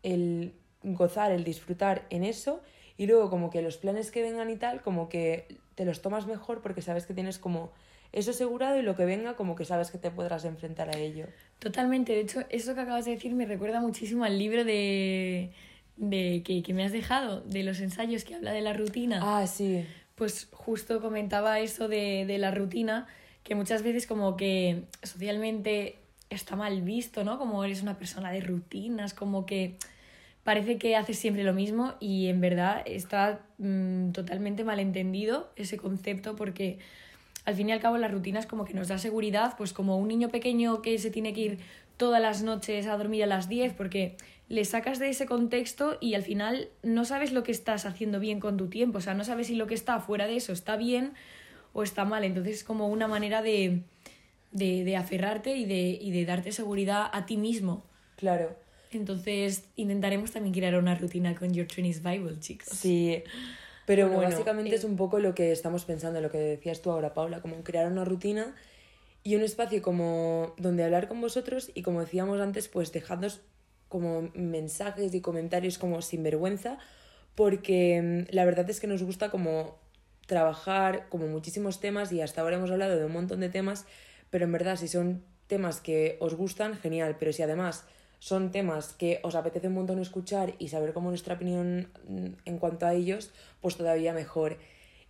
el 0.02 0.54
gozar, 0.82 1.32
el 1.32 1.44
disfrutar 1.44 2.06
en 2.10 2.24
eso 2.24 2.62
y 2.96 3.06
luego 3.06 3.28
como 3.28 3.50
que 3.50 3.60
los 3.60 3.76
planes 3.76 4.10
que 4.10 4.22
vengan 4.22 4.48
y 4.48 4.56
tal, 4.56 4.80
como 4.80 5.08
que 5.08 5.46
te 5.74 5.84
los 5.84 6.00
tomas 6.00 6.26
mejor 6.26 6.62
porque 6.62 6.80
sabes 6.80 7.06
que 7.06 7.14
tienes 7.14 7.38
como 7.38 7.72
eso 8.12 8.30
asegurado 8.30 8.78
y 8.78 8.82
lo 8.82 8.96
que 8.96 9.04
venga 9.04 9.34
como 9.34 9.56
que 9.56 9.64
sabes 9.64 9.90
que 9.90 9.98
te 9.98 10.10
podrás 10.10 10.44
enfrentar 10.44 10.88
a 10.88 10.98
ello. 10.98 11.26
Totalmente. 11.58 12.12
De 12.12 12.20
hecho, 12.20 12.44
eso 12.50 12.74
que 12.74 12.80
acabas 12.80 13.04
de 13.04 13.12
decir 13.12 13.34
me 13.34 13.46
recuerda 13.46 13.80
muchísimo 13.80 14.24
al 14.24 14.38
libro 14.38 14.64
de, 14.64 15.52
de 15.96 16.42
que, 16.44 16.62
que 16.62 16.74
me 16.74 16.84
has 16.84 16.92
dejado, 16.92 17.40
de 17.42 17.62
los 17.62 17.80
ensayos 17.80 18.24
que 18.24 18.34
habla 18.34 18.52
de 18.52 18.60
la 18.60 18.72
rutina. 18.72 19.20
Ah, 19.22 19.46
sí. 19.46 19.84
Pues 20.14 20.48
justo 20.52 21.00
comentaba 21.00 21.60
eso 21.60 21.88
de, 21.88 22.24
de 22.26 22.38
la 22.38 22.50
rutina, 22.50 23.06
que 23.42 23.54
muchas 23.54 23.82
veces 23.82 24.06
como 24.06 24.36
que 24.36 24.84
socialmente 25.02 25.98
está 26.30 26.56
mal 26.56 26.82
visto, 26.82 27.22
¿no? 27.24 27.38
Como 27.38 27.62
eres 27.64 27.82
una 27.82 27.98
persona 27.98 28.32
de 28.32 28.40
rutinas, 28.40 29.14
como 29.14 29.46
que 29.46 29.76
parece 30.46 30.78
que 30.78 30.94
haces 30.94 31.18
siempre 31.18 31.42
lo 31.42 31.52
mismo 31.52 31.94
y 31.98 32.28
en 32.28 32.40
verdad 32.40 32.82
está 32.86 33.40
mm, 33.58 34.12
totalmente 34.12 34.62
malentendido 34.62 35.50
ese 35.56 35.76
concepto 35.76 36.36
porque 36.36 36.78
al 37.46 37.54
fin 37.54 37.68
y 37.68 37.72
al 37.72 37.80
cabo 37.80 37.96
las 37.96 38.10
rutinas 38.10 38.44
como 38.44 38.64
que 38.64 38.74
nos 38.74 38.88
da 38.88 38.98
seguridad, 38.98 39.54
pues 39.56 39.72
como 39.72 39.96
un 39.96 40.08
niño 40.08 40.28
pequeño 40.28 40.82
que 40.82 40.98
se 40.98 41.10
tiene 41.10 41.32
que 41.32 41.40
ir 41.40 41.58
todas 41.96 42.20
las 42.20 42.42
noches 42.42 42.86
a 42.86 42.96
dormir 42.96 43.22
a 43.22 43.26
las 43.26 43.48
10 43.48 43.72
porque 43.72 44.16
le 44.48 44.64
sacas 44.64 44.98
de 44.98 45.08
ese 45.08 45.26
contexto 45.26 45.96
y 46.00 46.14
al 46.14 46.22
final 46.22 46.68
no 46.82 47.04
sabes 47.04 47.32
lo 47.32 47.44
que 47.44 47.52
estás 47.52 47.86
haciendo 47.86 48.20
bien 48.20 48.40
con 48.40 48.56
tu 48.56 48.68
tiempo, 48.68 48.98
o 48.98 49.00
sea, 49.00 49.14
no 49.14 49.24
sabes 49.24 49.46
si 49.46 49.54
lo 49.54 49.66
que 49.66 49.74
está 49.74 50.00
fuera 50.00 50.26
de 50.26 50.36
eso 50.36 50.52
está 50.52 50.76
bien 50.76 51.14
o 51.72 51.82
está 51.82 52.04
mal, 52.04 52.24
entonces 52.24 52.56
es 52.56 52.64
como 52.64 52.88
una 52.88 53.06
manera 53.06 53.42
de, 53.42 53.82
de, 54.50 54.84
de 54.84 54.96
aferrarte 54.96 55.56
y 55.56 55.64
de, 55.64 55.98
y 56.00 56.10
de 56.10 56.24
darte 56.24 56.52
seguridad 56.52 57.08
a 57.12 57.26
ti 57.26 57.36
mismo. 57.36 57.84
Claro. 58.16 58.56
Entonces 58.90 59.64
intentaremos 59.76 60.32
también 60.32 60.54
crear 60.54 60.76
una 60.76 60.94
rutina 60.94 61.34
con 61.34 61.52
Your 61.52 61.66
Chinese 61.66 62.00
Bible, 62.00 62.38
chicos. 62.40 62.68
Sí. 62.68 63.22
Pero 63.86 64.08
Bueno, 64.08 64.16
bueno, 64.16 64.30
básicamente 64.30 64.72
eh, 64.72 64.74
es 64.74 64.84
un 64.84 64.96
poco 64.96 65.18
lo 65.20 65.34
que 65.34 65.52
estamos 65.52 65.84
pensando, 65.84 66.20
lo 66.20 66.30
que 66.30 66.38
decías 66.38 66.82
tú 66.82 66.90
ahora, 66.90 67.14
Paula, 67.14 67.40
como 67.40 67.62
crear 67.62 67.90
una 67.90 68.04
rutina 68.04 68.54
y 69.22 69.36
un 69.36 69.42
espacio 69.42 69.80
como 69.80 70.54
donde 70.58 70.84
hablar 70.84 71.08
con 71.08 71.20
vosotros 71.20 71.70
y 71.72 71.82
como 71.82 72.00
decíamos 72.00 72.40
antes, 72.40 72.68
pues 72.68 72.92
dejadnos 72.92 73.40
como 73.88 74.30
mensajes 74.34 75.14
y 75.14 75.20
comentarios 75.20 75.78
como 75.78 76.02
sin 76.02 76.22
vergüenza, 76.22 76.78
porque 77.36 78.26
mm, 78.28 78.34
la 78.34 78.44
verdad 78.44 78.68
es 78.68 78.80
que 78.80 78.88
nos 78.88 79.02
gusta 79.02 79.30
como 79.30 79.78
trabajar 80.26 81.08
como 81.08 81.28
muchísimos 81.28 81.80
temas 81.80 82.10
y 82.10 82.20
hasta 82.20 82.40
ahora 82.40 82.56
hemos 82.56 82.70
hablado 82.70 82.96
de 82.96 83.04
un 83.04 83.12
montón 83.12 83.40
de 83.40 83.48
temas, 83.48 83.86
pero 84.30 84.44
en 84.44 84.52
verdad 84.52 84.76
si 84.76 84.88
son 84.88 85.22
temas 85.46 85.80
que 85.80 86.16
os 86.20 86.34
gustan, 86.34 86.74
genial, 86.76 87.16
pero 87.18 87.32
si 87.32 87.42
además 87.42 87.84
son 88.18 88.50
temas 88.50 88.92
que 88.94 89.20
os 89.22 89.34
apetece 89.34 89.68
un 89.68 89.74
montón 89.74 89.98
escuchar 90.00 90.54
y 90.58 90.68
saber 90.68 90.92
como 90.92 91.10
nuestra 91.10 91.34
opinión 91.34 91.88
mm, 92.08 92.26
en 92.44 92.58
cuanto 92.58 92.86
a 92.86 92.94
ellos, 92.94 93.30
pues 93.60 93.76
todavía 93.76 94.12
mejor. 94.12 94.58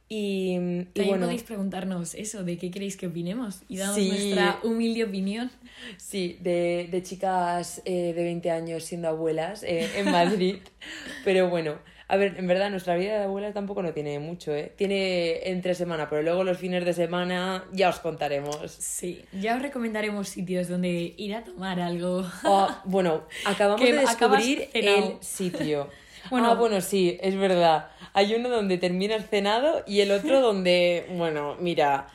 Y, 0.09 0.53
y 0.55 0.57
También 0.95 1.09
bueno, 1.09 1.25
podéis 1.27 1.43
preguntarnos 1.43 2.15
eso, 2.15 2.45
de 2.45 2.59
qué 2.59 2.71
queréis 2.71 2.97
que 2.97 3.09
opinemos 3.09 3.63
y 3.69 3.77
damos 3.79 3.97
Sí. 3.97 4.09
nuestra 4.09 4.61
humilde 4.63 5.03
opinión. 5.03 5.51
Sí, 5.97 6.39
de, 6.43 6.89
de 6.91 7.03
chicas 7.03 7.83
eh, 7.85 8.13
de 8.15 8.23
20 8.23 8.51
años 8.53 8.85
siendo 8.85 9.09
abuelas 9.09 9.65
eh, 9.65 9.89
en 9.97 10.11
Madrid. 10.13 10.59
pero 11.25 11.49
bueno, 11.51 11.79
a 12.09 12.17
ver, 12.17 12.37
en 12.39 12.47
verdad 12.47 12.71
nuestra 12.71 12.95
vida 12.95 13.19
de 13.19 13.25
abuela 13.25 13.53
tampoco 13.53 13.83
no 13.83 13.93
tiene 13.93 14.21
mucho, 14.21 14.55
¿eh? 14.55 14.73
Tiene 14.77 15.49
entre 15.51 15.75
semana, 15.75 16.09
pero 16.09 16.23
luego 16.23 16.45
los 16.45 16.57
fines 16.57 16.85
de 16.85 16.93
semana 16.93 17.65
ya 17.73 17.89
os 17.89 17.99
contaremos. 17.99 18.71
Sí, 18.71 19.25
ya 19.33 19.57
os 19.57 19.63
recomendaremos 19.63 20.29
sitios 20.29 20.69
donde 20.69 21.15
ir 21.17 21.35
a 21.35 21.43
tomar 21.43 21.81
algo. 21.81 22.25
Oh, 22.45 22.69
bueno, 22.85 23.25
acabamos 23.45 23.81
Que 23.81 23.93
de 23.93 24.01
descubrir 24.01 24.71
el 24.73 25.17
sitio. 25.21 25.91
Bueno. 26.29 26.51
ah, 26.51 26.55
bueno, 26.55 26.81
sí, 26.81 27.19
es 27.21 27.37
verdad. 27.37 27.89
Hay 28.13 28.35
uno 28.35 28.49
donde 28.49 28.79
terminas 28.79 29.31
cenado 29.31 29.85
y 29.87 30.01
el 30.01 30.11
otro 30.11 30.41
donde, 30.43 31.07
bueno, 31.13 31.57
mira, 31.61 32.09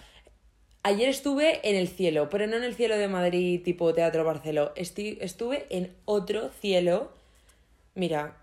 ayer 0.83 1.07
estuve 1.07 1.61
en 1.63 1.77
el 1.77 1.87
cielo, 1.87 2.27
pero 2.29 2.45
no 2.45 2.57
en 2.57 2.65
el 2.65 2.75
cielo 2.75 2.97
de 2.97 3.07
Madrid 3.07 3.61
tipo 3.63 3.93
Teatro 3.93 4.25
Barceló. 4.25 4.73
Estuve 4.75 5.65
en 5.69 5.95
otro 6.03 6.49
cielo. 6.59 7.13
Mira, 7.95 8.35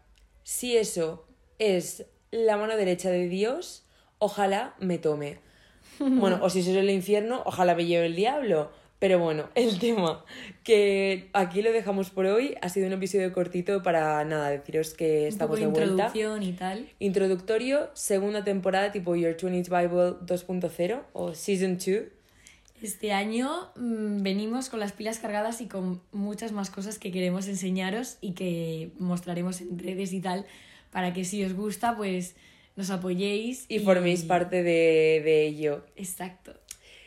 si 0.43 0.78
eso 0.78 1.27
es 1.59 2.07
la 2.31 2.57
mano 2.57 2.77
derecha 2.77 3.11
de 3.11 3.29
Dios, 3.29 3.85
ojalá 4.19 4.75
me 4.79 4.99
tome. 4.99 5.38
Bueno, 5.99 6.38
o 6.43 6.49
si 6.50 6.61
es 6.61 6.69
el 6.69 6.91
infierno, 6.91 7.43
ojalá 7.45 7.75
me 7.75 7.85
lleve 7.85 8.07
el 8.07 8.15
diablo. 8.15 8.71
Pero 9.00 9.19
bueno, 9.19 9.49
el 9.55 9.79
tema 9.79 10.25
que 10.65 11.29
aquí 11.33 11.62
lo 11.62 11.73
dejamos 11.73 12.11
por 12.11 12.27
hoy 12.27 12.57
ha 12.62 12.69
sido 12.69 12.87
un 12.87 12.93
episodio 12.93 13.33
cortito 13.33 13.83
para 13.83 14.25
nada, 14.25 14.50
deciros 14.50 14.95
que 14.95 15.29
Un 15.33 15.38
poco 15.38 15.55
estamos 15.55 15.57
de 15.57 15.67
de 15.67 15.73
vuelta. 15.73 15.91
introducción 15.93 16.43
y 16.43 16.53
tal. 16.53 16.88
Introductorio, 16.99 17.91
segunda 17.95 18.45
temporada 18.45 18.93
tipo 18.93 19.17
Your 19.17 19.37
20 19.41 19.69
Bible 19.71 20.17
2.0 20.25 21.03
o 21.12 21.35
Season 21.35 21.79
2. 21.79 21.97
Este 22.83 23.12
año 23.12 23.71
mm, 23.77 24.23
venimos 24.23 24.69
con 24.69 24.79
las 24.79 24.93
pilas 24.93 25.19
cargadas 25.19 25.61
y 25.61 25.67
con 25.67 26.00
muchas 26.12 26.53
más 26.53 26.71
cosas 26.71 26.99
que 27.00 27.11
queremos 27.11 27.49
enseñaros 27.49 28.19
y 28.21 28.33
que 28.35 28.93
mostraremos 28.99 29.61
en 29.61 29.79
redes 29.81 30.12
y 30.12 30.21
tal, 30.21 30.47
para 30.90 31.12
que 31.12 31.25
si 31.25 31.45
os 31.45 31.54
gusta, 31.54 31.97
pues 31.97 32.35
nos 32.76 32.90
apoyéis. 32.90 33.66
Y 33.68 33.78
forméis 33.80 34.23
parte 34.25 34.62
de, 34.62 35.21
de 35.25 35.47
ello. 35.47 35.85
Exacto. 35.97 36.54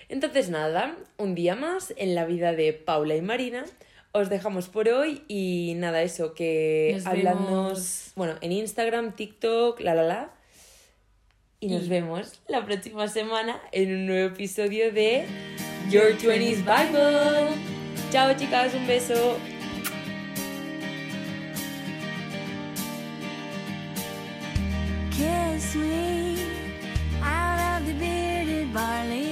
Entonces 0.10 0.50
nada, 0.50 0.98
un 1.18 1.36
día 1.36 1.56
más 1.56 1.94
en 1.98 2.16
la 2.16 2.26
vida 2.26 2.52
de 2.54 2.74
Paula 2.74 3.16
y 3.16 3.22
Marina. 3.22 3.64
os 4.14 4.30
dejamos 4.30 4.68
por 4.68 4.90
hoy 4.90 5.22
y 5.30 5.74
nada, 5.78 6.02
eso, 6.04 6.34
que 6.34 7.00
Nos 7.02 7.14
vemos. 7.14 8.12
bueno, 8.16 8.36
en 8.42 8.52
Instagram, 8.52 9.16
TikTok, 9.16 9.80
la 9.80 9.96
la 9.96 10.04
la. 10.04 10.34
Y 11.62 11.68
nos 11.68 11.86
Y- 11.86 11.90
vemos 11.90 12.42
la 12.50 12.66
próxima 12.66 13.08
semana 13.08 13.62
en 13.72 13.94
un 13.94 14.06
nuevo 14.08 14.34
episodio 14.34 14.92
de 14.92 15.24
Your 15.90 16.18
20s 16.18 16.58
Bible. 16.58 17.56
Chao 18.12 18.34
chicas, 18.38 18.74
un 18.74 18.86
beso. 18.88 19.38
Me 25.76 26.48
out 27.22 27.82
of 27.82 27.88
the 27.88 27.94
bearded 27.94 28.74
barley 28.74 29.31